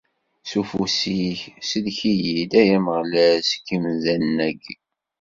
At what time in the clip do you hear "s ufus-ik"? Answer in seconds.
0.49-1.39